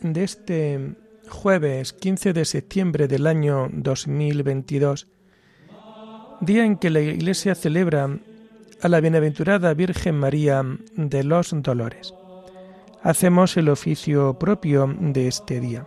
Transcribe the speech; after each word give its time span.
de 0.00 0.24
este 0.24 0.94
jueves 1.28 1.92
15 1.92 2.32
de 2.32 2.44
septiembre 2.44 3.08
del 3.08 3.26
año 3.26 3.68
2022, 3.72 5.08
día 6.40 6.64
en 6.64 6.76
que 6.76 6.90
la 6.90 7.00
Iglesia 7.00 7.54
celebra 7.54 8.18
a 8.82 8.88
la 8.88 9.00
bienaventurada 9.00 9.74
Virgen 9.74 10.16
María 10.16 10.62
de 10.94 11.24
los 11.24 11.50
Dolores. 11.62 12.14
Hacemos 13.02 13.56
el 13.56 13.68
oficio 13.68 14.38
propio 14.38 14.94
de 14.98 15.28
este 15.28 15.60
día. 15.60 15.86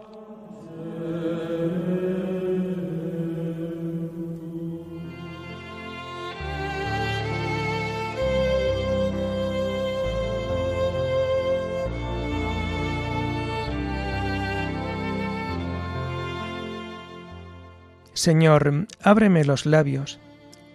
Señor, 18.20 18.86
ábreme 19.02 19.46
los 19.46 19.66
labios, 19.66 20.20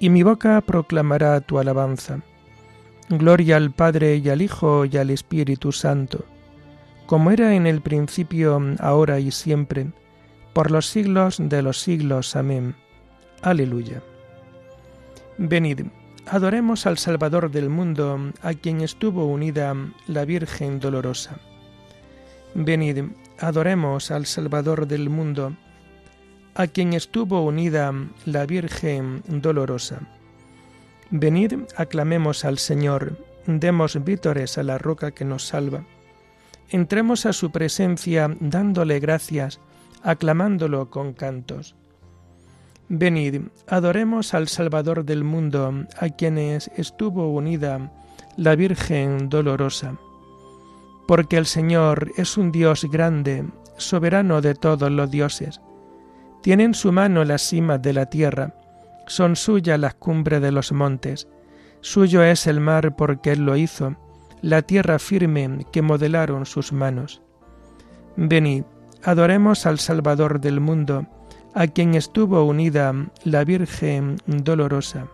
y 0.01 0.09
mi 0.09 0.23
boca 0.23 0.63
proclamará 0.63 1.39
tu 1.43 1.59
alabanza. 1.59 2.21
Gloria 3.11 3.59
al 3.59 3.71
Padre 3.71 4.17
y 4.17 4.31
al 4.31 4.41
Hijo 4.41 4.87
y 4.87 4.97
al 4.97 5.11
Espíritu 5.11 5.71
Santo, 5.71 6.25
como 7.05 7.31
era 7.31 7.55
en 7.55 7.67
el 7.67 7.83
principio, 7.83 8.59
ahora 8.79 9.21
y 9.21 9.31
siempre, 9.31 9.89
por 10.55 10.71
los 10.71 10.87
siglos 10.87 11.37
de 11.39 11.61
los 11.61 11.83
siglos. 11.83 12.35
Amén. 12.35 12.77
Aleluya. 13.43 14.03
Venid, 15.37 15.83
adoremos 16.27 16.87
al 16.87 16.97
Salvador 16.97 17.51
del 17.51 17.69
mundo, 17.69 18.33
a 18.41 18.55
quien 18.55 18.81
estuvo 18.81 19.27
unida 19.27 19.77
la 20.07 20.25
Virgen 20.25 20.81
dolorosa. 20.81 21.37
Venid, 22.55 23.05
adoremos 23.39 24.11
al 24.11 24.25
Salvador 24.25 24.87
del 24.87 25.11
mundo, 25.11 25.55
a 26.55 26.69
quien 26.69 26.93
estuvo 26.93 27.43
unida 27.43 27.93
la 28.27 28.47
Virgen 28.47 29.23
dolorosa. 29.27 30.01
Venid, 31.11 31.55
aclamemos 31.77 32.45
al 32.45 32.59
Señor, 32.59 33.19
demos 33.47 34.03
vítores 34.05 34.57
a 34.57 34.63
la 34.63 34.79
roca 34.79 35.11
que 35.11 35.25
nos 35.25 35.47
salva. 35.47 35.85
Entremos 36.71 37.27
a 37.27 37.33
su 37.33 37.51
presencia 37.51 38.35
dándole 38.41 39.01
gracias, 39.01 39.61
aclamándolo 40.03 40.91
con 40.91 41.13
cantos. 41.13 41.75
Venid, 42.89 43.43
adoremos 43.67 44.35
al 44.35 44.49
Salvador 44.49 45.05
del 45.05 45.25
mundo, 45.25 45.87
a 45.99 46.09
quienes 46.11 46.71
estuvo 46.77 47.33
unida 47.33 47.93
la 48.37 48.55
Virgen 48.55 49.29
dolorosa. 49.29 49.97
Porque 51.09 51.37
el 51.37 51.47
Señor 51.47 52.13
es 52.17 52.37
un 52.37 52.53
Dios 52.53 52.85
grande, 52.91 53.45
soberano 53.77 54.41
de 54.41 54.55
todos 54.55 54.91
los 54.91 55.11
dioses 55.11 55.61
tiene 56.45 56.65
en 56.65 56.75
su 56.75 56.93
mano 56.93 57.25
las 57.25 57.41
cimas 57.41 57.81
de 57.81 57.95
la 57.95 58.05
tierra, 58.05 58.53
son 59.07 59.35
suyas 59.35 59.81
las 59.81 59.95
cumbres 59.95 60.43
de 60.43 60.53
los 60.53 60.73
montes, 60.73 61.27
suyo 61.81 62.23
es 62.23 62.47
el 62.47 62.61
mar 62.61 62.97
porque 62.97 63.33
él 63.33 63.47
lo 63.47 63.57
hizo, 63.57 63.97
la 64.43 64.61
tierra 64.61 64.99
firme 64.99 65.65
que 65.73 65.81
modelaron 65.81 66.45
sus 66.45 66.71
manos. 66.71 67.23
Venid, 68.17 68.65
adoremos 69.03 69.65
al 69.65 69.79
Salvador 69.79 70.39
del 70.39 70.61
mundo, 70.61 71.07
a 71.55 71.67
quien 71.67 71.95
estuvo 71.95 72.45
unida 72.45 72.93
la 73.25 73.43
Virgen 73.45 74.19
dolorosa. 74.27 75.07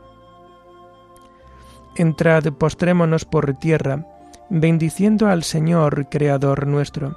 Entrad, 1.94 2.42
postrémonos 2.54 3.24
por 3.24 3.54
tierra, 3.54 4.04
bendiciendo 4.48 5.28
al 5.28 5.44
Señor, 5.44 6.08
Creador 6.10 6.66
nuestro, 6.66 7.16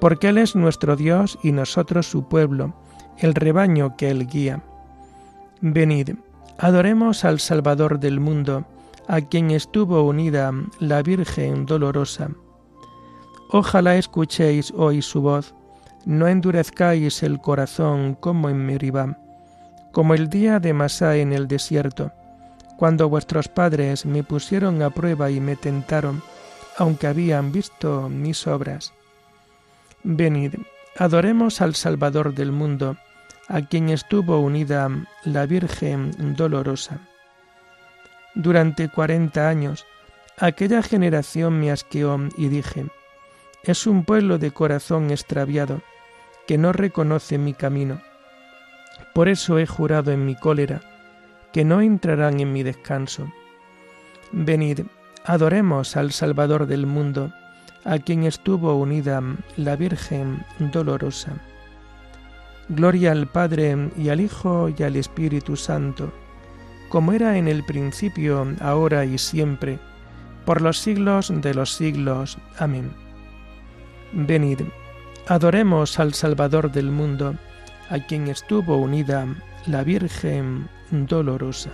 porque 0.00 0.28
Él 0.28 0.38
es 0.38 0.54
nuestro 0.54 0.94
Dios 0.94 1.40
y 1.42 1.50
nosotros 1.50 2.06
su 2.06 2.28
pueblo, 2.28 2.76
el 3.22 3.34
rebaño 3.34 3.96
que 3.96 4.10
él 4.10 4.26
guía. 4.26 4.62
Venid, 5.60 6.16
adoremos 6.58 7.24
al 7.24 7.38
Salvador 7.38 8.00
del 8.00 8.18
mundo, 8.18 8.64
a 9.06 9.20
quien 9.20 9.52
estuvo 9.52 10.02
unida 10.02 10.52
la 10.80 11.02
Virgen 11.02 11.64
dolorosa. 11.66 12.30
Ojalá 13.50 13.96
escuchéis 13.96 14.72
hoy 14.76 15.02
su 15.02 15.22
voz, 15.22 15.54
no 16.04 16.26
endurezcáis 16.26 17.22
el 17.22 17.40
corazón 17.40 18.14
como 18.14 18.48
en 18.48 18.66
Meribá, 18.66 19.18
como 19.92 20.14
el 20.14 20.28
día 20.28 20.58
de 20.58 20.72
Masá 20.72 21.16
en 21.16 21.32
el 21.32 21.46
desierto, 21.46 22.10
cuando 22.76 23.08
vuestros 23.08 23.46
padres 23.46 24.04
me 24.04 24.24
pusieron 24.24 24.82
a 24.82 24.90
prueba 24.90 25.30
y 25.30 25.38
me 25.38 25.54
tentaron, 25.54 26.22
aunque 26.76 27.06
habían 27.06 27.52
visto 27.52 28.08
mis 28.08 28.46
obras. 28.48 28.92
Venid, 30.02 30.54
adoremos 30.98 31.60
al 31.60 31.76
Salvador 31.76 32.34
del 32.34 32.50
mundo, 32.50 32.96
a 33.52 33.60
quien 33.60 33.90
estuvo 33.90 34.40
unida 34.40 34.88
la 35.24 35.44
Virgen 35.44 36.34
dolorosa. 36.34 37.00
Durante 38.34 38.88
cuarenta 38.88 39.50
años, 39.50 39.84
aquella 40.38 40.82
generación 40.82 41.60
me 41.60 41.70
asqueó 41.70 42.18
y 42.38 42.48
dije, 42.48 42.86
es 43.62 43.86
un 43.86 44.06
pueblo 44.06 44.38
de 44.38 44.52
corazón 44.52 45.10
extraviado, 45.10 45.82
que 46.46 46.56
no 46.56 46.72
reconoce 46.72 47.36
mi 47.36 47.52
camino. 47.52 48.00
Por 49.12 49.28
eso 49.28 49.58
he 49.58 49.66
jurado 49.66 50.12
en 50.12 50.24
mi 50.24 50.34
cólera, 50.34 50.80
que 51.52 51.66
no 51.66 51.82
entrarán 51.82 52.40
en 52.40 52.54
mi 52.54 52.62
descanso. 52.62 53.30
Venid, 54.32 54.80
adoremos 55.26 55.98
al 55.98 56.12
Salvador 56.12 56.66
del 56.66 56.86
mundo, 56.86 57.30
a 57.84 57.98
quien 57.98 58.24
estuvo 58.24 58.74
unida 58.76 59.20
la 59.58 59.76
Virgen 59.76 60.42
dolorosa. 60.58 61.51
Gloria 62.68 63.12
al 63.12 63.26
Padre 63.26 63.90
y 63.96 64.08
al 64.08 64.20
Hijo 64.20 64.68
y 64.68 64.82
al 64.82 64.96
Espíritu 64.96 65.56
Santo, 65.56 66.12
como 66.88 67.12
era 67.12 67.36
en 67.36 67.48
el 67.48 67.64
principio, 67.64 68.46
ahora 68.60 69.04
y 69.04 69.18
siempre, 69.18 69.78
por 70.44 70.60
los 70.60 70.78
siglos 70.78 71.32
de 71.34 71.54
los 71.54 71.72
siglos. 71.72 72.38
Amén. 72.58 72.92
Venid, 74.12 74.60
adoremos 75.26 75.98
al 75.98 76.14
Salvador 76.14 76.70
del 76.70 76.90
mundo, 76.90 77.34
a 77.90 77.98
quien 77.98 78.28
estuvo 78.28 78.76
unida 78.76 79.26
la 79.66 79.84
Virgen 79.84 80.68
dolorosa. 80.90 81.70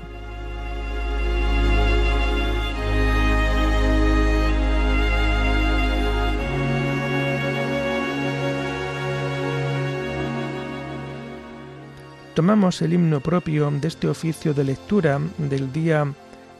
Tomamos 12.38 12.80
el 12.82 12.92
himno 12.92 13.18
propio 13.18 13.68
de 13.68 13.88
este 13.88 14.06
oficio 14.06 14.54
de 14.54 14.62
lectura 14.62 15.18
del 15.38 15.72
día 15.72 16.06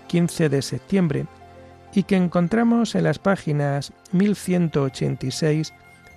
15 0.09 0.49
de 0.49 0.61
septiembre 0.61 1.27
y 1.95 2.03
que 2.03 2.17
encontramos 2.17 2.97
en 2.97 3.05
las 3.05 3.21
páginas 3.21 3.93
1186 4.11 5.73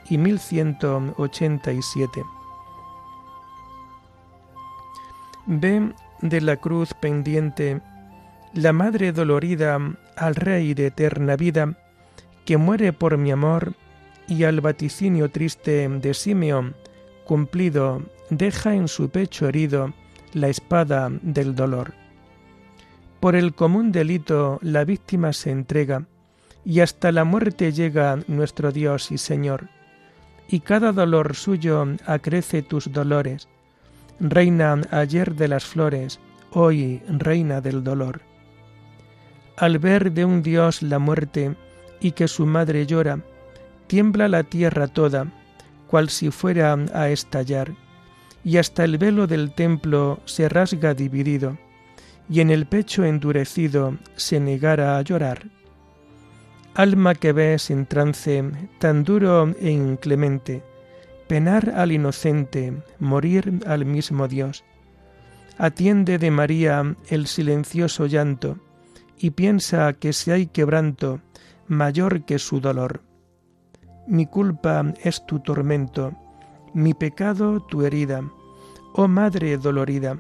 y 0.10 0.18
1187. 0.18 2.24
Ve 5.46 5.94
de 6.22 6.42
la 6.42 6.58
cruz 6.58 6.96
pendiente 6.96 7.82
la 8.56 8.74
madre 8.74 9.12
dolorida 9.12 9.78
al 10.18 10.34
Rey 10.34 10.74
de 10.74 10.88
eterna 10.88 11.36
vida, 11.36 11.78
que 12.46 12.58
muere 12.58 12.94
por 12.94 13.16
mi 13.20 13.30
amor, 13.30 13.76
y 14.28 14.44
al 14.44 14.60
vaticinio 14.60 15.30
triste 15.30 15.88
de 15.88 16.16
Simeón, 16.16 16.76
cumplido 17.26 18.02
deja 18.32 18.74
en 18.74 18.88
su 18.88 19.10
pecho 19.10 19.48
herido 19.48 19.94
la 20.34 20.48
espada 20.48 21.10
del 21.22 21.54
dolor. 21.54 21.94
Por 23.20 23.36
el 23.36 23.54
común 23.54 23.92
delito 23.92 24.58
la 24.64 24.84
víctima 24.86 25.34
se 25.34 25.52
entrega, 25.52 26.08
y 26.64 26.80
hasta 26.80 27.12
la 27.12 27.24
muerte 27.24 27.72
llega 27.72 28.20
nuestro 28.28 28.72
Dios 28.72 29.12
y 29.12 29.18
Señor, 29.18 29.68
y 30.48 30.62
cada 30.62 30.92
dolor 30.92 31.36
suyo 31.36 31.86
acrece 32.06 32.62
tus 32.62 32.92
dolores. 32.92 33.48
Reina 34.20 34.80
ayer 34.92 35.36
de 35.36 35.48
las 35.48 35.66
flores, 35.66 36.20
hoy 36.52 37.02
reina 37.08 37.62
del 37.62 37.84
dolor. 37.84 38.22
Al 39.58 39.78
ver 39.78 40.14
de 40.14 40.24
un 40.26 40.42
Dios 40.42 40.82
la 40.82 41.00
muerte 41.00 41.56
y 42.00 42.12
que 42.12 42.28
su 42.28 42.46
madre 42.46 42.86
llora, 42.86 43.20
tiembla 43.88 44.28
la 44.28 44.44
tierra 44.44 44.88
toda, 44.88 45.28
cual 45.88 46.10
si 46.10 46.32
fuera 46.32 46.78
a 46.94 47.10
estallar, 47.10 47.74
y 48.44 48.58
hasta 48.58 48.84
el 48.84 48.98
velo 48.98 49.28
del 49.28 49.52
templo 49.52 50.20
se 50.26 50.50
rasga 50.50 50.94
dividido, 50.94 51.58
y 52.30 52.42
en 52.42 52.50
el 52.50 52.66
pecho 52.66 53.04
endurecido 53.04 53.98
se 54.16 54.40
negara 54.40 54.98
a 54.98 55.02
llorar. 55.02 55.48
Alma 56.74 57.16
que 57.16 57.34
ves 57.34 57.70
en 57.70 57.86
trance 57.86 58.44
tan 58.80 59.04
duro 59.04 59.54
e 59.60 59.72
inclemente, 59.72 60.64
penar 61.28 61.74
al 61.76 61.92
inocente, 61.92 62.74
morir 63.00 63.60
al 63.66 63.86
mismo 63.86 64.28
Dios. 64.28 64.64
Atiende 65.58 66.18
de 66.18 66.32
María 66.32 66.96
el 67.10 67.28
silencioso 67.28 68.06
llanto, 68.06 68.58
y 69.18 69.32
piensa 69.32 69.94
que 69.94 70.14
si 70.14 70.32
hay 70.32 70.48
quebranto 70.48 71.20
mayor 71.68 72.26
que 72.26 72.40
su 72.40 72.60
dolor. 72.60 73.02
Mi 74.08 74.26
culpa 74.26 74.94
es 75.04 75.26
tu 75.26 75.40
tormento, 75.40 76.14
mi 76.74 76.94
pecado 76.94 77.60
tu 77.62 77.84
herida. 77.84 78.24
Oh 78.94 79.08
Madre 79.08 79.58
dolorida, 79.58 80.18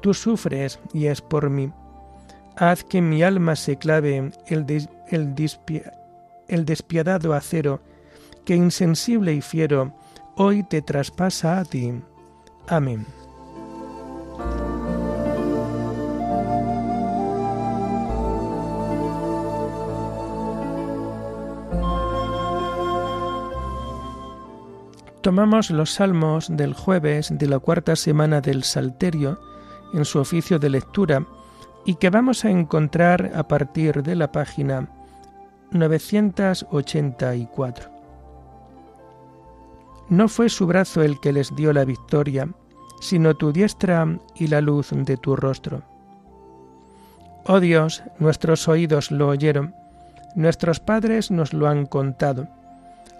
tú 0.00 0.12
sufres 0.14 0.78
y 0.92 1.06
es 1.06 1.20
por 1.20 1.48
mí. 1.50 1.72
Haz 2.56 2.84
que 2.84 3.00
mi 3.00 3.22
alma 3.22 3.56
se 3.56 3.76
clave 3.76 4.30
el, 4.46 4.88
el 6.48 6.64
despiadado 6.64 7.32
acero, 7.32 7.80
que 8.44 8.54
insensible 8.54 9.32
y 9.32 9.40
fiero 9.40 9.94
hoy 10.36 10.62
te 10.62 10.82
traspasa 10.82 11.60
a 11.60 11.64
ti. 11.64 11.92
Amén. 12.68 13.06
Tomamos 25.22 25.70
los 25.70 25.92
salmos 25.92 26.48
del 26.50 26.74
jueves 26.74 27.32
de 27.38 27.46
la 27.46 27.60
cuarta 27.60 27.94
semana 27.94 28.40
del 28.40 28.64
Salterio 28.64 29.38
en 29.94 30.04
su 30.04 30.18
oficio 30.18 30.58
de 30.58 30.68
lectura 30.68 31.24
y 31.84 31.94
que 31.94 32.10
vamos 32.10 32.44
a 32.44 32.50
encontrar 32.50 33.30
a 33.32 33.46
partir 33.46 34.02
de 34.02 34.16
la 34.16 34.32
página 34.32 34.88
984. 35.70 37.88
No 40.08 40.26
fue 40.26 40.48
su 40.48 40.66
brazo 40.66 41.02
el 41.02 41.20
que 41.20 41.32
les 41.32 41.54
dio 41.54 41.72
la 41.72 41.84
victoria, 41.84 42.48
sino 43.00 43.34
tu 43.34 43.52
diestra 43.52 44.18
y 44.34 44.48
la 44.48 44.60
luz 44.60 44.90
de 44.92 45.16
tu 45.16 45.36
rostro. 45.36 45.84
Oh 47.46 47.60
Dios, 47.60 48.02
nuestros 48.18 48.66
oídos 48.66 49.12
lo 49.12 49.28
oyeron, 49.28 49.72
nuestros 50.34 50.80
padres 50.80 51.30
nos 51.30 51.52
lo 51.52 51.68
han 51.68 51.86
contado 51.86 52.48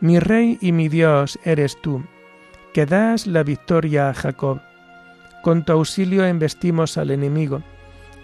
Mi 0.00 0.20
Rey 0.20 0.58
y 0.60 0.70
mi 0.70 0.88
Dios 0.88 1.40
eres 1.42 1.76
tú, 1.80 2.04
que 2.72 2.86
das 2.86 3.26
la 3.26 3.42
victoria 3.42 4.08
a 4.08 4.14
Jacob. 4.14 4.60
Con 5.42 5.64
tu 5.64 5.72
auxilio 5.72 6.24
embestimos 6.24 6.96
al 6.96 7.10
enemigo, 7.10 7.64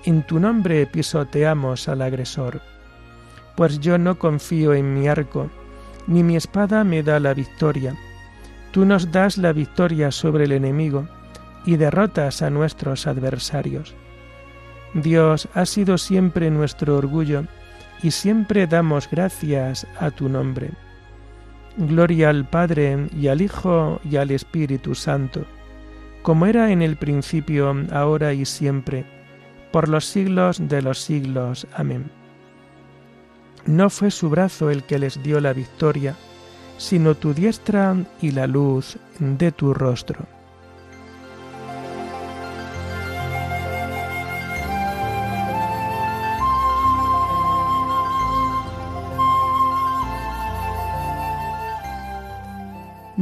en 0.05 0.23
tu 0.23 0.38
nombre 0.38 0.87
pisoteamos 0.87 1.88
al 1.88 2.03
agresor. 2.03 2.61
Pues 3.56 3.81
yo 3.81 3.99
no 3.99 4.21
confío 4.21 4.73
en 4.73 4.94
mi 4.94 5.09
arco, 5.09 5.50
ni 6.06 6.23
mi 6.23 6.37
espada 6.37 6.85
me 6.85 7.03
da 7.03 7.19
la 7.19 7.35
victoria. 7.35 7.97
Tú 8.71 8.85
nos 8.85 9.11
das 9.11 9.37
la 9.37 9.53
victoria 9.53 10.12
sobre 10.12 10.44
el 10.44 10.53
enemigo 10.53 11.09
y 11.67 11.76
derrotas 11.76 12.41
a 12.43 12.50
nuestros 12.50 13.09
adversarios. 13.09 13.97
Dios 14.94 15.49
ha 15.55 15.67
sido 15.67 15.99
siempre 15.99 16.53
nuestro 16.53 16.97
orgullo 16.97 17.47
y 18.00 18.12
siempre 18.12 18.69
damos 18.69 19.11
gracias 19.11 19.88
a 19.99 20.12
tu 20.12 20.29
nombre. 20.29 20.71
Gloria 21.76 22.31
al 22.31 22.44
Padre 22.44 23.09
y 23.19 23.26
al 23.26 23.43
Hijo 23.43 24.00
y 24.09 24.17
al 24.17 24.31
Espíritu 24.31 24.94
Santo, 24.94 25.44
como 26.23 26.47
era 26.47 26.71
en 26.71 26.82
el 26.82 26.97
principio, 26.97 27.75
ahora 27.91 28.32
y 28.32 28.44
siempre, 28.44 29.05
por 29.73 29.88
los 29.88 30.05
siglos 30.05 30.69
de 30.69 30.82
los 30.82 31.00
siglos. 31.00 31.67
Amén. 31.75 32.11
No 33.67 33.91
fue 33.91 34.11
su 34.11 34.31
brazo 34.31 34.71
el 34.71 34.85
que 34.85 34.99
les 35.00 35.21
dio 35.23 35.41
la 35.41 35.53
victoria, 35.53 36.15
sino 36.79 37.17
tu 37.17 37.35
diestra 37.35 37.97
y 38.21 38.31
la 38.31 38.47
luz 38.47 38.97
de 39.19 39.50
tu 39.50 39.75
rostro. 39.75 40.26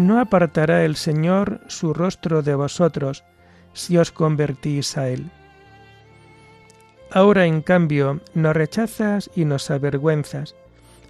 No 0.03 0.21
apartará 0.21 0.85
el 0.85 0.97
Señor 0.97 1.61
su 1.69 1.95
rostro 1.95 2.43
de 2.43 2.55
vosotros 2.55 3.25
si 3.73 3.97
os 3.97 4.13
convertís 4.13 4.99
a 4.99 5.09
Él. 5.09 5.31
Ahora, 7.11 7.47
en 7.47 7.61
cambio, 7.61 8.21
nos 8.35 8.57
rechazas 8.57 9.31
y 9.35 9.45
nos 9.45 9.71
avergüenzas, 9.71 10.55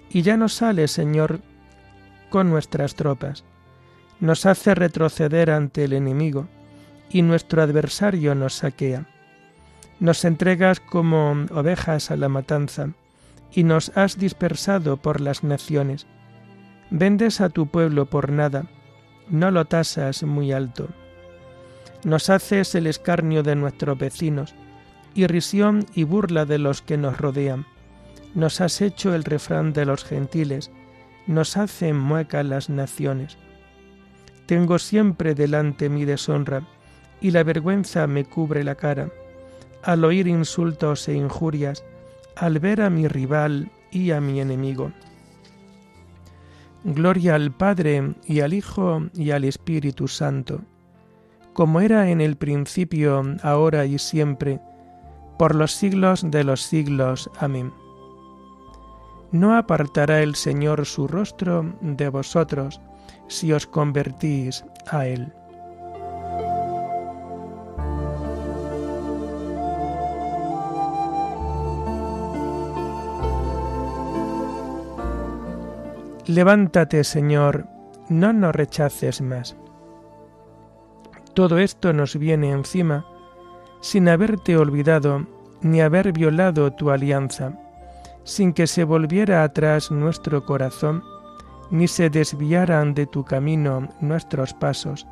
y 0.09 0.21
ya 0.21 0.37
no 0.37 0.49
sale, 0.49 0.87
Señor, 0.87 1.39
con 2.29 2.49
nuestras 2.49 2.95
tropas. 2.95 3.43
Nos 4.19 4.45
hace 4.45 4.75
retroceder 4.75 5.49
ante 5.49 5.85
el 5.85 5.93
enemigo, 5.93 6.47
y 7.09 7.21
nuestro 7.21 7.61
adversario 7.61 8.35
nos 8.35 8.55
saquea. 8.55 9.05
Nos 9.99 10.25
entregas 10.25 10.79
como 10.79 11.45
ovejas 11.51 12.11
a 12.11 12.17
la 12.17 12.27
matanza, 12.27 12.89
y 13.51 13.63
nos 13.63 13.95
has 13.95 14.17
dispersado 14.17 14.97
por 14.97 15.21
las 15.21 15.43
naciones. 15.43 16.05
Vendes 16.89 17.39
a 17.39 17.49
tu 17.49 17.67
pueblo 17.67 18.07
por 18.07 18.31
nada, 18.31 18.65
no 19.29 19.51
lo 19.51 19.65
tasas 19.65 20.23
muy 20.23 20.51
alto. 20.51 20.87
Nos 22.03 22.29
haces 22.29 22.75
el 22.75 22.87
escarnio 22.87 23.43
de 23.43 23.55
nuestros 23.55 23.97
vecinos, 23.97 24.55
irrisión 25.15 25.85
y 25.93 26.03
burla 26.03 26.45
de 26.45 26.57
los 26.57 26.81
que 26.81 26.97
nos 26.97 27.17
rodean. 27.17 27.65
Nos 28.35 28.61
has 28.61 28.81
hecho 28.81 29.13
el 29.13 29.23
refrán 29.23 29.73
de 29.73 29.85
los 29.85 30.03
gentiles, 30.03 30.71
nos 31.27 31.55
hacen 31.55 31.97
mueca 31.97 32.43
las 32.43 32.69
naciones. 32.69 33.37
Tengo 34.45 34.79
siempre 34.79 35.35
delante 35.35 35.87
mi 35.87 36.03
deshonra, 36.03 36.67
y 37.21 37.31
la 37.31 37.43
vergüenza 37.43 38.05
me 38.07 38.25
cubre 38.25 38.63
la 38.63 38.75
cara, 38.75 39.09
al 39.83 40.03
oír 40.03 40.27
insultos 40.27 41.07
e 41.07 41.13
injurias, 41.13 41.85
al 42.35 42.59
ver 42.59 42.81
a 42.81 42.89
mi 42.89 43.07
rival 43.07 43.71
y 43.91 44.11
a 44.11 44.19
mi 44.19 44.41
enemigo. 44.41 44.91
Gloria 46.83 47.35
al 47.35 47.51
Padre 47.51 48.15
y 48.25 48.41
al 48.41 48.53
Hijo 48.53 49.03
y 49.13 49.31
al 49.31 49.45
Espíritu 49.45 50.07
Santo, 50.07 50.61
como 51.53 51.79
era 51.79 52.09
en 52.09 52.19
el 52.19 52.35
principio, 52.35 53.23
ahora 53.41 53.85
y 53.85 53.97
siempre, 53.99 54.59
por 55.37 55.55
los 55.55 55.71
siglos 55.71 56.29
de 56.29 56.43
los 56.43 56.61
siglos. 56.61 57.29
Amén. 57.39 57.71
No 59.31 59.55
apartará 59.55 60.21
el 60.21 60.35
Señor 60.35 60.85
su 60.85 61.07
rostro 61.07 61.73
de 61.81 62.09
vosotros 62.09 62.81
si 63.27 63.53
os 63.53 63.65
convertís 63.65 64.65
a 64.91 65.07
Él. 65.07 65.33
Levántate, 76.33 77.03
Señor, 77.03 77.67
no 78.09 78.33
nos 78.33 78.55
rechaces 78.55 79.21
más. 79.21 79.55
Todo 81.35 81.59
esto 81.59 81.93
nos 81.93 82.17
viene 82.17 82.49
encima 82.49 83.05
sin 83.81 84.09
haberte 84.09 84.57
olvidado 84.57 85.27
ni 85.61 85.81
haber 85.81 86.11
violado 86.11 86.73
tu 86.73 86.89
alianza, 86.89 87.53
sin 88.23 88.51
que 88.51 88.65
se 88.65 88.83
volviera 88.83 89.43
atrás 89.43 89.91
nuestro 89.91 90.43
corazón, 90.43 91.03
ni 91.69 91.87
se 91.87 92.09
desviaran 92.09 92.95
de 92.95 93.05
tu 93.05 93.23
camino 93.23 93.89
nuestros 94.01 94.55
pasos. 94.55 95.05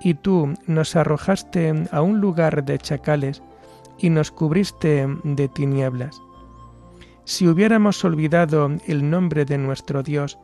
Y 0.00 0.14
tú 0.14 0.54
nos 0.68 0.94
arrojaste 0.94 1.88
a 1.90 2.00
un 2.00 2.20
lugar 2.20 2.64
de 2.64 2.78
chacales 2.78 3.42
y 3.98 4.10
nos 4.10 4.30
cubriste 4.30 5.04
de 5.24 5.48
tinieblas 5.48 6.20
si 7.28 7.46
hubiéramos 7.46 8.06
olvidado 8.06 8.70
el 8.86 9.10
nombre 9.10 9.44
de 9.44 9.58
nuestro 9.58 10.02
Dios 10.02 10.38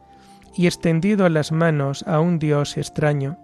y 0.55 0.67
extendido 0.67 1.31
las 1.31 1.51
manos 1.51 2.05
a 2.07 2.21
un 2.21 2.39
Dios 2.39 2.77
extraño, 2.77 3.39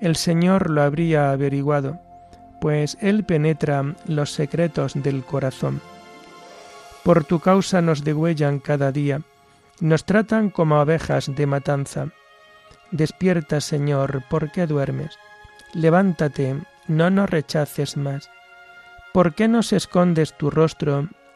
el 0.00 0.14
Señor 0.14 0.70
lo 0.70 0.82
habría 0.82 1.32
averiguado, 1.32 1.98
pues 2.60 2.96
Él 3.00 3.24
penetra 3.24 3.96
los 4.06 4.30
secretos 4.30 4.92
del 4.94 5.24
corazón. 5.24 5.80
Por 7.02 7.24
tu 7.24 7.40
causa 7.40 7.82
nos 7.82 8.04
degüellan 8.04 8.60
cada 8.60 8.92
día, 8.92 9.22
nos 9.80 10.04
tratan 10.04 10.48
como 10.48 10.76
abejas 10.76 11.34
de 11.34 11.46
matanza. 11.46 12.10
Despierta, 12.92 13.60
Señor, 13.60 14.22
¿por 14.30 14.52
qué 14.52 14.68
duermes? 14.68 15.18
Levántate, 15.74 16.56
no 16.86 17.10
nos 17.10 17.28
rechaces 17.28 17.96
más. 17.96 18.30
¿Por 19.12 19.34
qué 19.34 19.48
nos 19.48 19.72
escondes 19.72 20.38
tu 20.38 20.48
rostro 20.48 21.08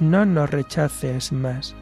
no 0.00 0.24
nos 0.24 0.50
rechaces 0.50 1.32
más. 1.32 1.74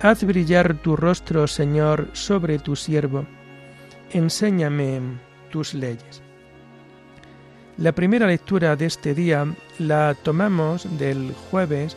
Haz 0.00 0.24
brillar 0.24 0.74
tu 0.82 0.94
rostro, 0.94 1.46
Señor, 1.46 2.08
sobre 2.12 2.58
tu 2.58 2.76
siervo. 2.76 3.26
Enséñame 4.12 5.00
tus 5.50 5.74
leyes. 5.74 6.22
La 7.78 7.92
primera 7.92 8.26
lectura 8.26 8.76
de 8.76 8.86
este 8.86 9.14
día 9.14 9.46
la 9.78 10.14
tomamos 10.22 10.98
del 10.98 11.34
jueves 11.50 11.96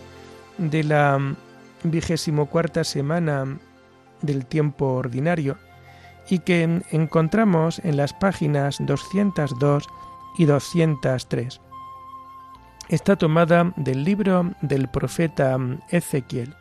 de 0.57 0.83
la 0.83 1.35
vigésimo 1.83 2.47
cuarta 2.47 2.83
semana 2.83 3.59
del 4.21 4.45
tiempo 4.45 4.93
ordinario 4.93 5.57
y 6.29 6.39
que 6.39 6.81
encontramos 6.91 7.79
en 7.79 7.97
las 7.97 8.13
páginas 8.13 8.77
202 8.79 9.87
y 10.37 10.45
203. 10.45 11.61
Está 12.87 13.15
tomada 13.15 13.73
del 13.75 14.03
libro 14.03 14.51
del 14.61 14.87
profeta 14.87 15.57
Ezequiel. 15.89 16.55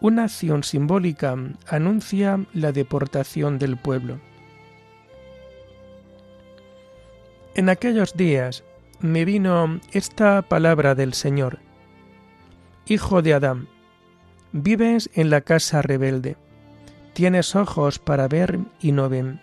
Una 0.00 0.24
acción 0.24 0.64
simbólica 0.64 1.36
anuncia 1.68 2.44
la 2.52 2.72
deportación 2.72 3.58
del 3.58 3.76
pueblo. 3.76 4.18
En 7.54 7.68
aquellos 7.68 8.16
días 8.16 8.64
me 9.00 9.24
vino 9.24 9.80
esta 9.92 10.42
palabra 10.42 10.94
del 10.94 11.14
Señor. 11.14 11.60
Hijo 12.86 13.22
de 13.22 13.34
Adán, 13.34 13.68
vives 14.54 15.10
en 15.14 15.30
la 15.30 15.40
casa 15.40 15.82
rebelde. 15.82 16.36
Tienes 17.12 17.56
ojos 17.56 17.98
para 17.98 18.28
ver 18.28 18.60
y 18.80 18.92
no 18.92 19.08
ven. 19.08 19.40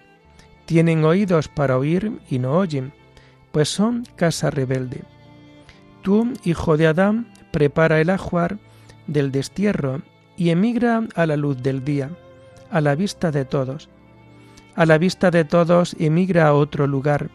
Tienen 0.65 1.03
oídos 1.03 1.49
para 1.49 1.77
oír 1.77 2.19
y 2.29 2.39
no 2.39 2.53
oyen, 2.53 2.93
pues 3.51 3.67
son 3.67 4.05
casa 4.15 4.49
rebelde. 4.49 5.03
Tú, 6.01 6.31
hijo 6.45 6.77
de 6.77 6.87
Adán, 6.87 7.31
prepara 7.51 7.99
el 7.99 8.09
ajuar 8.09 8.57
del 9.05 9.33
destierro 9.33 10.01
y 10.37 10.49
emigra 10.49 11.03
a 11.15 11.25
la 11.25 11.35
luz 11.35 11.61
del 11.61 11.83
día, 11.83 12.09
a 12.71 12.79
la 12.79 12.95
vista 12.95 13.31
de 13.31 13.43
todos. 13.43 13.89
A 14.75 14.85
la 14.85 14.97
vista 14.97 15.29
de 15.29 15.43
todos 15.43 15.93
emigra 15.99 16.47
a 16.47 16.53
otro 16.53 16.87
lugar, 16.87 17.29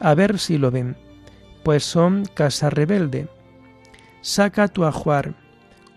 a 0.00 0.14
ver 0.14 0.38
si 0.38 0.58
lo 0.58 0.70
ven, 0.70 0.96
pues 1.64 1.82
son 1.82 2.26
casa 2.34 2.68
rebelde. 2.68 3.26
Saca 4.20 4.68
tu 4.68 4.84
ajuar, 4.84 5.34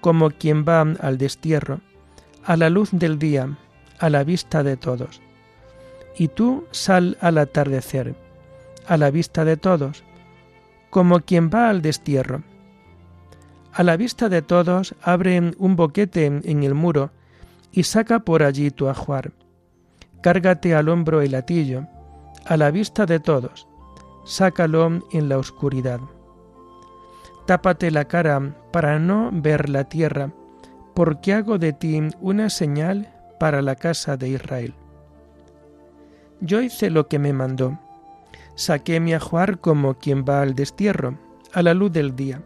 como 0.05 0.29
quien 0.29 0.65
va 0.65 0.81
al 0.81 1.17
destierro, 1.17 1.81
a 2.43 2.55
la 2.57 2.69
luz 2.69 2.91
del 2.91 3.17
día, 3.17 3.57
a 3.97 4.11
la 4.11 4.23
vista 4.23 4.61
de 4.61 4.77
todos. 4.77 5.19
Y 6.15 6.27
tú 6.27 6.67
sal 6.69 7.17
al 7.21 7.39
atardecer, 7.39 8.13
a 8.85 8.97
la 8.97 9.09
vista 9.09 9.45
de 9.45 9.57
todos, 9.57 10.03
como 10.91 11.21
quien 11.21 11.49
va 11.49 11.71
al 11.71 11.81
destierro 11.81 12.43
a 13.73 13.81
la 13.81 13.97
vista 13.97 14.29
de 14.29 14.43
todos, 14.43 14.93
abre 15.01 15.51
un 15.57 15.75
boquete 15.75 16.27
en 16.27 16.63
el 16.63 16.75
muro 16.75 17.09
y 17.71 17.81
saca 17.81 18.19
por 18.19 18.43
allí 18.43 18.69
tu 18.69 18.87
ajuar. 18.87 19.31
Cárgate 20.21 20.75
al 20.75 20.87
hombro 20.87 21.21
el 21.21 21.31
latillo, 21.31 21.87
a 22.45 22.57
la 22.57 22.69
vista 22.69 23.07
de 23.07 23.19
todos, 23.19 23.67
sácalo 24.23 25.01
en 25.11 25.29
la 25.29 25.39
oscuridad. 25.39 25.99
Tápate 27.45 27.91
la 27.91 28.05
cara 28.05 28.55
para 28.71 28.99
no 28.99 29.29
ver 29.31 29.69
la 29.69 29.83
tierra, 29.83 30.31
porque 30.93 31.33
hago 31.33 31.57
de 31.57 31.73
ti 31.73 32.01
una 32.19 32.49
señal 32.49 33.09
para 33.39 33.61
la 33.61 33.75
casa 33.75 34.17
de 34.17 34.29
Israel. 34.29 34.73
Yo 36.41 36.61
hice 36.61 36.89
lo 36.89 37.07
que 37.07 37.19
me 37.19 37.33
mandó. 37.33 37.79
Saqué 38.55 38.99
mi 38.99 39.13
ajuar 39.13 39.59
como 39.59 39.95
quien 39.95 40.25
va 40.27 40.41
al 40.41 40.55
destierro, 40.55 41.17
a 41.53 41.61
la 41.61 41.73
luz 41.73 41.91
del 41.91 42.15
día 42.15 42.41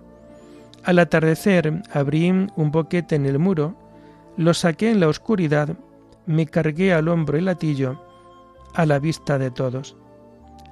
al 0.84 1.00
atardecer 1.00 1.82
abrí 1.91 2.29
un 2.32 2.72
boquete 2.72 3.15
en 3.15 3.25
el 3.25 3.39
muro, 3.39 3.75
lo 4.38 4.53
saqué 4.53 4.89
en 4.91 5.00
la 5.00 5.08
oscuridad, 5.08 5.75
me 6.25 6.46
cargué 6.46 6.94
al 6.94 7.08
hombro 7.08 7.38
el 7.38 7.46
latillo, 7.46 8.01
a 8.74 8.86
la 8.86 9.00
vista 9.00 9.38
de 9.38 9.51
todos. 9.51 9.96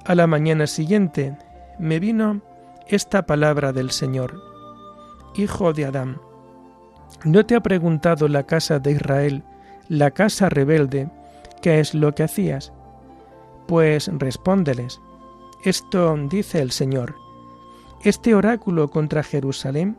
A 0.04 0.14
la 0.14 0.26
mañana 0.26 0.66
siguiente 0.66 1.36
me 1.78 1.98
vino 1.98 2.40
esta 2.88 3.26
palabra 3.26 3.72
del 3.72 3.90
Señor. 3.90 4.42
Hijo 5.34 5.72
de 5.72 5.86
Adán, 5.86 6.20
¿no 7.24 7.44
te 7.46 7.54
ha 7.54 7.60
preguntado 7.60 8.28
la 8.28 8.44
casa 8.44 8.78
de 8.78 8.92
Israel, 8.92 9.44
la 9.88 10.10
casa 10.10 10.48
rebelde, 10.48 11.10
qué 11.62 11.80
es 11.80 11.94
lo 11.94 12.14
que 12.14 12.24
hacías? 12.24 12.72
Pues 13.66 14.10
respóndeles, 14.12 15.00
esto 15.64 16.16
dice 16.28 16.60
el 16.60 16.70
Señor 16.70 17.14
este 18.04 18.34
oráculo 18.34 18.88
contra 18.90 19.22
Jerusalén 19.22 19.98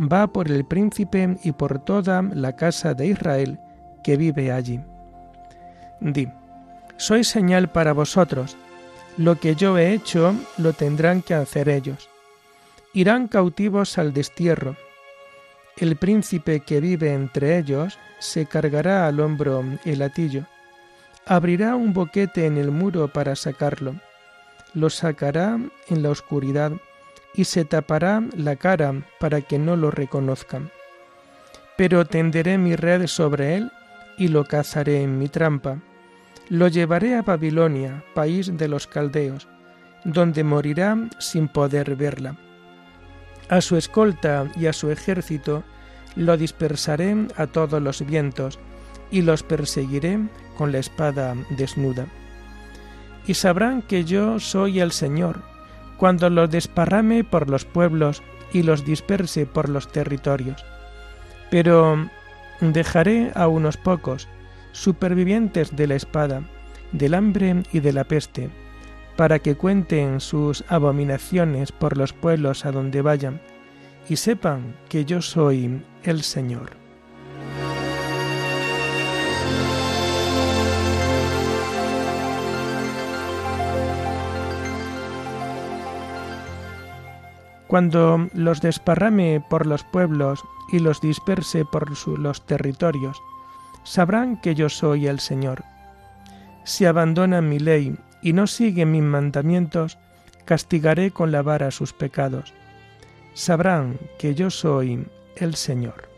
va 0.00 0.28
por 0.28 0.50
el 0.50 0.64
príncipe 0.64 1.36
y 1.42 1.52
por 1.52 1.80
toda 1.80 2.22
la 2.22 2.54
casa 2.54 2.94
de 2.94 3.08
Israel 3.08 3.58
que 4.04 4.16
vive 4.16 4.52
allí. 4.52 4.80
Di, 6.00 6.28
soy 6.96 7.24
señal 7.24 7.70
para 7.70 7.92
vosotros, 7.92 8.56
lo 9.16 9.38
que 9.38 9.56
yo 9.56 9.76
he 9.76 9.92
hecho 9.92 10.34
lo 10.58 10.72
tendrán 10.72 11.22
que 11.22 11.34
hacer 11.34 11.68
ellos. 11.68 12.09
Irán 12.92 13.28
cautivos 13.28 13.98
al 13.98 14.12
destierro. 14.12 14.76
El 15.76 15.94
príncipe 15.94 16.58
que 16.58 16.80
vive 16.80 17.12
entre 17.12 17.56
ellos 17.56 17.96
se 18.18 18.46
cargará 18.46 19.06
al 19.06 19.20
hombro 19.20 19.64
el 19.84 20.00
latillo, 20.00 20.46
abrirá 21.24 21.76
un 21.76 21.92
boquete 21.92 22.46
en 22.46 22.56
el 22.56 22.72
muro 22.72 23.06
para 23.06 23.36
sacarlo, 23.36 23.94
lo 24.74 24.90
sacará 24.90 25.56
en 25.88 26.02
la 26.02 26.10
oscuridad 26.10 26.72
y 27.32 27.44
se 27.44 27.64
tapará 27.64 28.24
la 28.36 28.56
cara 28.56 28.92
para 29.20 29.40
que 29.40 29.60
no 29.60 29.76
lo 29.76 29.92
reconozcan. 29.92 30.72
Pero 31.76 32.04
tenderé 32.06 32.58
mi 32.58 32.74
red 32.74 33.06
sobre 33.06 33.54
él 33.54 33.70
y 34.18 34.26
lo 34.26 34.44
cazaré 34.44 35.02
en 35.02 35.16
mi 35.16 35.28
trampa. 35.28 35.78
Lo 36.48 36.66
llevaré 36.66 37.14
a 37.14 37.22
Babilonia, 37.22 38.02
país 38.14 38.58
de 38.58 38.66
los 38.66 38.88
caldeos, 38.88 39.46
donde 40.04 40.42
morirá 40.42 40.96
sin 41.20 41.46
poder 41.46 41.94
verla. 41.94 42.36
A 43.50 43.60
su 43.60 43.76
escolta 43.76 44.46
y 44.54 44.66
a 44.66 44.72
su 44.72 44.92
ejército 44.92 45.64
lo 46.14 46.36
dispersaré 46.36 47.16
a 47.36 47.48
todos 47.48 47.82
los 47.82 48.06
vientos 48.06 48.60
y 49.10 49.22
los 49.22 49.42
perseguiré 49.42 50.20
con 50.56 50.70
la 50.70 50.78
espada 50.78 51.34
desnuda. 51.50 52.06
Y 53.26 53.34
sabrán 53.34 53.82
que 53.82 54.04
yo 54.04 54.38
soy 54.38 54.78
el 54.78 54.92
Señor, 54.92 55.42
cuando 55.96 56.30
los 56.30 56.48
desparrame 56.48 57.24
por 57.24 57.50
los 57.50 57.64
pueblos 57.64 58.22
y 58.52 58.62
los 58.62 58.84
disperse 58.84 59.46
por 59.46 59.68
los 59.68 59.90
territorios. 59.90 60.64
Pero 61.50 62.08
dejaré 62.60 63.32
a 63.34 63.48
unos 63.48 63.76
pocos, 63.76 64.28
supervivientes 64.70 65.74
de 65.74 65.88
la 65.88 65.96
espada, 65.96 66.44
del 66.92 67.14
hambre 67.14 67.64
y 67.72 67.80
de 67.80 67.92
la 67.92 68.04
peste, 68.04 68.48
para 69.16 69.38
que 69.38 69.54
cuenten 69.54 70.20
sus 70.20 70.64
abominaciones 70.68 71.72
por 71.72 71.96
los 71.96 72.12
pueblos 72.12 72.64
a 72.64 72.72
donde 72.72 73.02
vayan, 73.02 73.40
y 74.08 74.16
sepan 74.16 74.74
que 74.88 75.04
yo 75.04 75.22
soy 75.22 75.82
el 76.02 76.22
Señor. 76.22 76.80
Cuando 87.70 88.26
los 88.34 88.60
desparrame 88.60 89.44
por 89.48 89.64
los 89.64 89.84
pueblos 89.84 90.42
y 90.72 90.80
los 90.80 91.00
disperse 91.00 91.64
por 91.64 91.88
los 92.18 92.44
territorios, 92.44 93.22
sabrán 93.84 94.40
que 94.40 94.56
yo 94.56 94.68
soy 94.68 95.06
el 95.06 95.20
Señor. 95.20 95.62
Si 96.64 96.84
abandonan 96.84 97.48
mi 97.48 97.60
ley 97.60 97.96
y 98.22 98.32
no 98.32 98.46
siguen 98.46 98.92
mis 98.92 99.02
mandamientos, 99.02 99.98
castigaré 100.44 101.10
con 101.10 101.32
la 101.32 101.42
vara 101.42 101.70
sus 101.70 101.92
pecados. 101.92 102.52
Sabrán 103.34 103.98
que 104.18 104.34
yo 104.34 104.50
soy 104.50 105.06
el 105.36 105.54
Señor. 105.54 106.10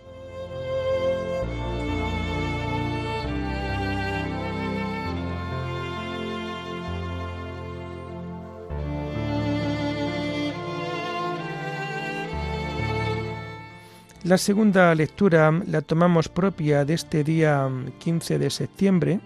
La 14.25 14.39
segunda 14.39 14.95
lectura 14.95 15.51
la 15.67 15.83
tomamos 15.83 16.29
propia 16.29 16.85
de 16.85 16.95
este 16.95 17.25
día 17.25 17.69
15 17.99 18.39
de 18.39 18.51
septiembre, 18.51 19.21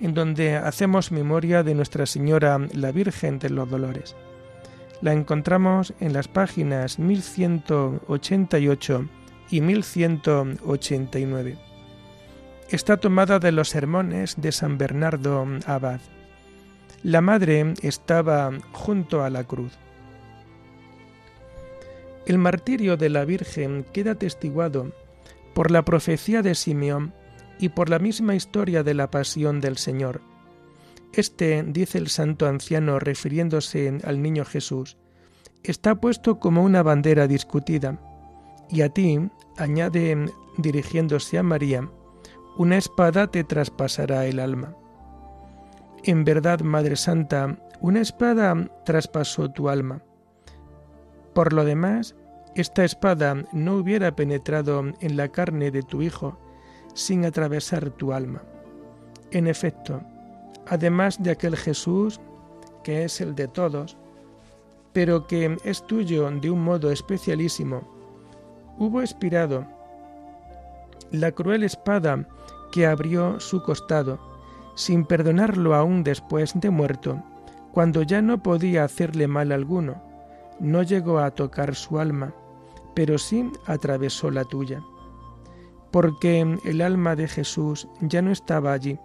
en 0.00 0.14
donde 0.14 0.56
hacemos 0.56 1.12
memoria 1.12 1.62
de 1.62 1.74
Nuestra 1.74 2.06
Señora 2.06 2.58
la 2.72 2.92
Virgen 2.92 3.38
de 3.38 3.50
los 3.50 3.68
Dolores. 3.68 4.16
La 5.02 5.12
encontramos 5.12 5.92
en 6.00 6.12
las 6.12 6.26
páginas 6.28 6.98
1188 6.98 9.08
y 9.50 9.60
1189. 9.60 11.58
Está 12.70 12.96
tomada 12.96 13.38
de 13.38 13.52
los 13.52 13.68
sermones 13.68 14.34
de 14.38 14.50
San 14.52 14.78
Bernardo 14.78 15.46
Abad. 15.66 16.00
La 17.02 17.20
madre 17.20 17.74
estaba 17.82 18.50
junto 18.72 19.22
a 19.22 19.28
la 19.30 19.44
cruz. 19.44 19.78
El 22.26 22.38
martirio 22.38 22.96
de 22.96 23.08
la 23.08 23.24
Virgen 23.24 23.86
queda 23.92 24.16
testiguado 24.16 24.90
por 25.54 25.70
la 25.70 25.84
profecía 25.84 26.42
de 26.42 26.56
Simeón 26.56 27.14
y 27.58 27.70
por 27.70 27.88
la 27.88 27.98
misma 27.98 28.34
historia 28.34 28.82
de 28.82 28.94
la 28.94 29.10
pasión 29.10 29.60
del 29.60 29.76
Señor. 29.76 30.20
Este, 31.12 31.62
dice 31.62 31.98
el 31.98 32.08
santo 32.08 32.46
anciano 32.46 32.98
refiriéndose 32.98 33.98
al 34.04 34.20
niño 34.20 34.44
Jesús, 34.44 34.96
está 35.62 35.94
puesto 35.94 36.38
como 36.38 36.62
una 36.62 36.82
bandera 36.82 37.26
discutida, 37.26 37.98
y 38.68 38.82
a 38.82 38.88
ti, 38.88 39.18
añade 39.56 40.26
dirigiéndose 40.58 41.38
a 41.38 41.42
María, 41.42 41.88
una 42.58 42.76
espada 42.76 43.28
te 43.28 43.44
traspasará 43.44 44.26
el 44.26 44.40
alma. 44.40 44.74
En 46.04 46.24
verdad, 46.24 46.60
Madre 46.60 46.96
Santa, 46.96 47.58
una 47.80 48.00
espada 48.00 48.70
traspasó 48.84 49.50
tu 49.50 49.68
alma. 49.68 50.02
Por 51.34 51.52
lo 51.52 51.64
demás, 51.64 52.14
esta 52.54 52.84
espada 52.84 53.44
no 53.52 53.76
hubiera 53.76 54.16
penetrado 54.16 54.82
en 55.00 55.16
la 55.16 55.28
carne 55.28 55.70
de 55.70 55.82
tu 55.82 56.02
Hijo 56.02 56.38
sin 56.96 57.26
atravesar 57.26 57.90
tu 57.90 58.12
alma. 58.12 58.42
En 59.30 59.46
efecto, 59.46 60.00
además 60.66 61.22
de 61.22 61.30
aquel 61.30 61.54
Jesús, 61.54 62.18
que 62.82 63.04
es 63.04 63.20
el 63.20 63.34
de 63.34 63.48
todos, 63.48 63.98
pero 64.94 65.26
que 65.26 65.58
es 65.62 65.86
tuyo 65.86 66.30
de 66.30 66.50
un 66.50 66.64
modo 66.64 66.90
especialísimo, 66.90 67.82
hubo 68.78 69.02
expirado 69.02 69.66
la 71.10 71.32
cruel 71.32 71.64
espada 71.64 72.26
que 72.72 72.86
abrió 72.86 73.40
su 73.40 73.62
costado, 73.62 74.18
sin 74.74 75.04
perdonarlo 75.04 75.74
aún 75.74 76.02
después 76.02 76.52
de 76.54 76.70
muerto, 76.70 77.22
cuando 77.72 78.02
ya 78.02 78.22
no 78.22 78.42
podía 78.42 78.84
hacerle 78.84 79.28
mal 79.28 79.52
alguno, 79.52 80.02
no 80.60 80.82
llegó 80.82 81.18
a 81.18 81.30
tocar 81.30 81.74
su 81.74 81.98
alma, 81.98 82.32
pero 82.94 83.18
sí 83.18 83.50
atravesó 83.66 84.30
la 84.30 84.44
tuya. 84.44 84.82
Porque 85.90 86.58
el 86.64 86.80
alma 86.80 87.16
de 87.16 87.28
Jesús 87.28 87.88
ya 88.00 88.22
no 88.22 88.30
estaba 88.32 88.72
allí, 88.72 88.98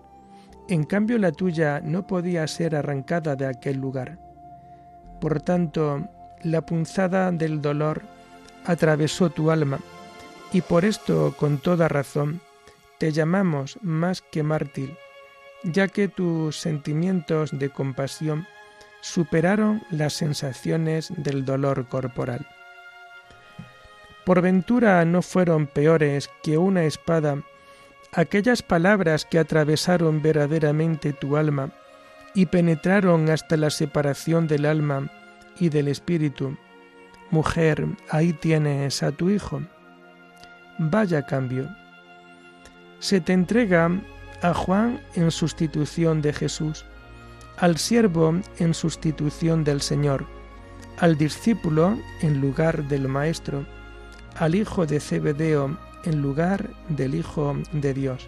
en 0.68 0.84
cambio 0.84 1.18
la 1.18 1.32
tuya 1.32 1.82
no 1.82 2.08
podía 2.08 2.48
ser 2.48 2.76
arrancada 2.76 3.36
de 3.36 3.46
aquel 3.46 3.78
lugar. 3.78 4.20
Por 5.20 5.42
tanto, 5.42 6.08
la 6.44 6.66
punzada 6.66 7.32
del 7.32 7.62
dolor 7.62 8.02
atravesó 8.66 9.30
tu 9.30 9.52
alma, 9.52 9.80
y 10.54 10.62
por 10.62 10.86
esto, 10.86 11.36
con 11.38 11.58
toda 11.58 11.88
razón, 11.88 12.42
te 12.98 13.12
llamamos 13.12 13.80
más 13.82 14.22
que 14.22 14.44
mártir, 14.44 14.96
ya 15.64 15.88
que 15.88 16.08
tus 16.08 16.60
sentimientos 16.60 17.58
de 17.58 17.70
compasión 17.70 18.48
superaron 19.02 19.82
las 19.90 20.14
sensaciones 20.14 21.12
del 21.18 21.46
dolor 21.46 21.88
corporal. 21.88 22.48
Por 24.26 24.42
ventura 24.42 25.04
no 25.06 25.22
fueron 25.22 25.68
peores 25.68 26.30
que 26.44 26.58
una 26.58 26.84
espada 26.84 27.44
aquellas 28.14 28.62
palabras 28.62 29.26
que 29.26 29.40
atravesaron 29.40 30.22
verdaderamente 30.22 31.14
tu 31.14 31.38
alma 31.38 31.72
y 32.34 32.46
penetraron 32.46 33.30
hasta 33.30 33.58
la 33.58 33.70
separación 33.70 34.48
del 34.48 34.66
alma 34.66 35.12
y 35.60 35.70
del 35.70 35.88
espíritu. 35.88 36.58
Mujer, 37.30 37.86
ahí 38.10 38.34
tienes 38.34 39.04
a 39.04 39.12
tu 39.12 39.30
hijo. 39.30 39.62
Vaya 40.78 41.26
cambio. 41.26 41.70
Se 43.00 43.22
te 43.22 43.34
entrega 43.34 43.90
a 44.42 44.54
Juan 44.54 45.02
en 45.16 45.32
sustitución 45.32 46.22
de 46.22 46.34
Jesús 46.34 46.86
al 47.58 47.78
siervo 47.78 48.40
en 48.58 48.74
sustitución 48.74 49.64
del 49.64 49.82
Señor, 49.82 50.26
al 50.98 51.16
discípulo 51.16 51.96
en 52.22 52.42
lugar 52.42 52.86
del 52.86 53.08
Maestro, 53.08 53.68
al 54.38 54.56
hijo 54.56 54.86
de 54.86 55.00
Zebedeo 55.00 55.78
en 56.04 56.22
lugar 56.22 56.70
del 56.90 57.16
Hijo 57.16 57.56
de 57.72 57.94
Dios, 57.94 58.28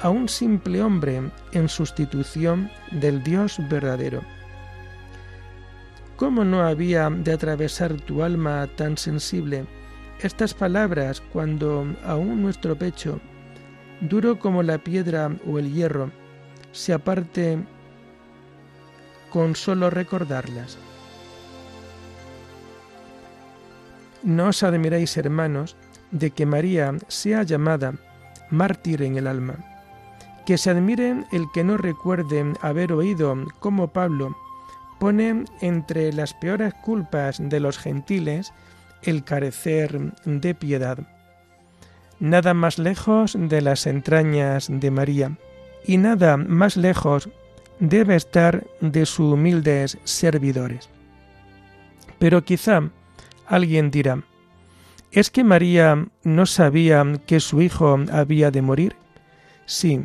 a 0.00 0.08
un 0.08 0.28
simple 0.28 0.82
hombre 0.82 1.30
en 1.52 1.68
sustitución 1.68 2.70
del 2.90 3.22
Dios 3.22 3.58
verdadero. 3.68 4.22
¿Cómo 6.16 6.44
no 6.44 6.62
había 6.62 7.10
de 7.10 7.32
atravesar 7.32 7.94
tu 8.00 8.22
alma 8.22 8.66
tan 8.76 8.96
sensible 8.96 9.66
estas 10.20 10.52
palabras 10.52 11.22
cuando 11.32 11.86
aún 12.04 12.42
nuestro 12.42 12.76
pecho, 12.76 13.20
duro 14.02 14.38
como 14.38 14.62
la 14.62 14.78
piedra 14.78 15.30
o 15.46 15.58
el 15.58 15.72
hierro, 15.72 16.10
se 16.72 16.92
aparte 16.92 17.58
con 19.30 19.56
solo 19.56 19.88
recordarlas. 19.90 20.78
No 24.22 24.48
os 24.48 24.62
admiréis, 24.62 25.16
hermanos, 25.16 25.76
de 26.10 26.30
que 26.30 26.46
María 26.46 26.94
sea 27.08 27.42
llamada 27.42 27.94
mártir 28.50 29.02
en 29.02 29.16
el 29.16 29.26
alma. 29.26 29.56
Que 30.46 30.58
se 30.58 30.70
admire 30.70 31.24
el 31.32 31.46
que 31.52 31.64
no 31.64 31.76
recuerde 31.76 32.52
haber 32.60 32.92
oído 32.92 33.36
cómo 33.60 33.88
Pablo 33.88 34.36
pone 34.98 35.44
entre 35.60 36.12
las 36.12 36.34
peores 36.34 36.74
culpas 36.74 37.38
de 37.40 37.60
los 37.60 37.78
gentiles 37.78 38.52
el 39.02 39.24
carecer 39.24 40.12
de 40.24 40.54
piedad. 40.54 40.98
Nada 42.18 42.52
más 42.52 42.78
lejos 42.78 43.34
de 43.38 43.62
las 43.62 43.86
entrañas 43.86 44.68
de 44.68 44.90
María, 44.90 45.38
y 45.86 45.96
nada 45.96 46.36
más 46.36 46.76
lejos 46.76 47.30
debe 47.78 48.14
estar 48.14 48.66
de 48.82 49.06
sus 49.06 49.32
humildes 49.32 49.96
servidores. 50.04 50.90
Pero 52.18 52.44
quizá 52.44 52.90
alguien 53.50 53.90
dirá, 53.90 54.22
¿es 55.10 55.28
que 55.30 55.44
María 55.44 56.06
no 56.22 56.46
sabía 56.46 57.04
que 57.26 57.40
su 57.40 57.60
hijo 57.60 57.98
había 58.12 58.50
de 58.50 58.62
morir? 58.62 58.96
Sí, 59.66 60.00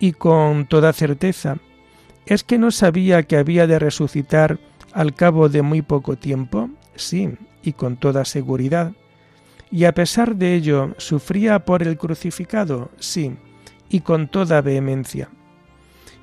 y 0.00 0.12
con 0.12 0.66
toda 0.66 0.92
certeza. 0.92 1.58
¿Es 2.26 2.42
que 2.42 2.58
no 2.58 2.70
sabía 2.70 3.22
que 3.22 3.36
había 3.36 3.66
de 3.66 3.78
resucitar 3.78 4.58
al 4.92 5.14
cabo 5.14 5.48
de 5.48 5.62
muy 5.62 5.80
poco 5.82 6.16
tiempo? 6.16 6.70
Sí, 6.96 7.30
y 7.62 7.72
con 7.72 7.96
toda 7.96 8.24
seguridad. 8.24 8.92
Y 9.70 9.84
a 9.84 9.94
pesar 9.94 10.36
de 10.36 10.54
ello, 10.54 10.94
¿sufría 10.98 11.64
por 11.64 11.82
el 11.82 11.96
crucificado? 11.96 12.90
Sí, 12.98 13.36
y 13.88 14.00
con 14.00 14.28
toda 14.28 14.60
vehemencia. 14.60 15.28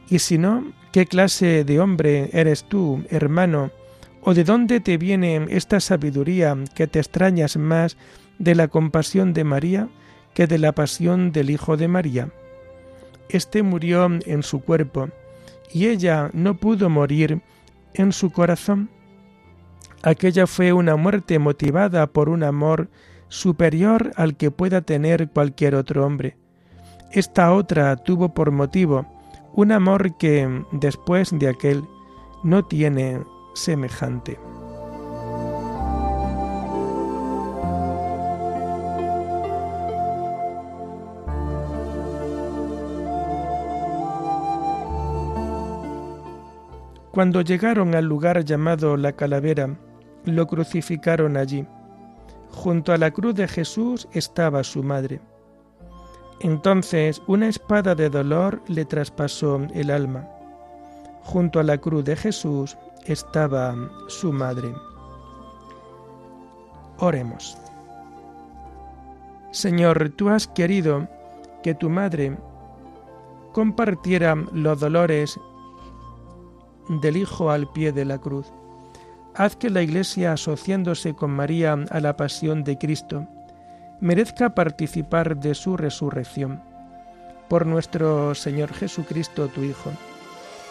Y 0.09 0.19
si 0.19 0.37
no, 0.37 0.73
¿qué 0.91 1.05
clase 1.05 1.63
de 1.63 1.79
hombre 1.79 2.29
eres 2.33 2.65
tú, 2.65 3.03
hermano? 3.09 3.71
¿O 4.21 4.33
de 4.33 4.43
dónde 4.43 4.79
te 4.79 4.97
viene 4.97 5.45
esta 5.49 5.79
sabiduría 5.79 6.57
que 6.75 6.87
te 6.87 6.99
extrañas 6.99 7.57
más 7.57 7.97
de 8.37 8.55
la 8.55 8.67
compasión 8.67 9.33
de 9.33 9.43
María 9.43 9.87
que 10.33 10.47
de 10.47 10.57
la 10.57 10.73
pasión 10.73 11.31
del 11.31 11.49
Hijo 11.49 11.77
de 11.77 11.87
María? 11.87 12.29
Este 13.29 13.63
murió 13.63 14.09
en 14.25 14.43
su 14.43 14.61
cuerpo, 14.61 15.09
y 15.71 15.87
ella 15.87 16.29
no 16.33 16.55
pudo 16.55 16.89
morir 16.89 17.41
en 17.93 18.11
su 18.11 18.31
corazón. 18.31 18.89
Aquella 20.01 20.47
fue 20.47 20.73
una 20.73 20.95
muerte 20.95 21.39
motivada 21.39 22.07
por 22.07 22.29
un 22.29 22.43
amor 22.43 22.89
superior 23.27 24.11
al 24.15 24.35
que 24.35 24.51
pueda 24.51 24.81
tener 24.81 25.29
cualquier 25.29 25.75
otro 25.75 26.05
hombre. 26.05 26.37
Esta 27.11 27.53
otra 27.53 27.95
tuvo 27.97 28.33
por 28.33 28.51
motivo 28.51 29.05
un 29.53 29.71
amor 29.71 30.17
que, 30.17 30.63
después 30.71 31.31
de 31.37 31.49
aquel, 31.49 31.83
no 32.43 32.65
tiene 32.65 33.19
semejante. 33.59 34.39
Cuando 47.11 47.41
llegaron 47.41 47.95
al 47.95 48.05
lugar 48.05 48.45
llamado 48.45 48.95
la 48.95 49.11
calavera, 49.11 49.77
lo 50.23 50.47
crucificaron 50.47 51.35
allí. 51.35 51.65
Junto 52.49 52.93
a 52.93 52.97
la 52.97 53.11
cruz 53.11 53.35
de 53.35 53.45
Jesús 53.45 54.07
estaba 54.13 54.63
su 54.63 54.83
madre. 54.83 55.19
Entonces 56.39 57.21
una 57.27 57.49
espada 57.49 57.93
de 57.93 58.09
dolor 58.09 58.61
le 58.67 58.85
traspasó 58.85 59.59
el 59.73 59.91
alma. 59.91 60.29
Junto 61.23 61.59
a 61.59 61.63
la 61.63 61.77
cruz 61.77 62.05
de 62.05 62.15
Jesús 62.15 62.77
estaba 63.11 63.75
su 64.07 64.31
madre. 64.31 64.73
Oremos. 66.99 67.57
Señor, 69.51 70.11
tú 70.15 70.29
has 70.29 70.47
querido 70.47 71.07
que 71.63 71.73
tu 71.73 71.89
madre 71.89 72.37
compartiera 73.51 74.35
los 74.51 74.79
dolores 74.79 75.39
del 76.87 77.17
Hijo 77.17 77.49
al 77.49 77.71
pie 77.71 77.91
de 77.91 78.05
la 78.05 78.19
cruz. 78.19 78.45
Haz 79.35 79.55
que 79.55 79.69
la 79.69 79.81
Iglesia, 79.81 80.33
asociándose 80.33 81.15
con 81.15 81.31
María 81.31 81.77
a 81.89 81.99
la 81.99 82.15
pasión 82.15 82.63
de 82.63 82.77
Cristo, 82.77 83.27
merezca 84.01 84.53
participar 84.53 85.37
de 85.37 85.55
su 85.55 85.77
resurrección. 85.77 86.61
Por 87.47 87.65
nuestro 87.65 88.35
Señor 88.35 88.73
Jesucristo, 88.73 89.47
tu 89.47 89.61
Hijo, 89.63 89.91